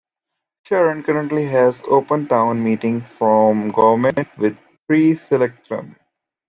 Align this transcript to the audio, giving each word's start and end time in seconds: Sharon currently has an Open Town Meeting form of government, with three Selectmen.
Sharon 0.65 1.03
currently 1.03 1.45
has 1.45 1.79
an 1.81 1.85
Open 1.89 2.27
Town 2.27 2.63
Meeting 2.63 3.01
form 3.01 3.69
of 3.69 3.75
government, 3.75 4.27
with 4.35 4.57
three 4.87 5.13
Selectmen. 5.13 5.95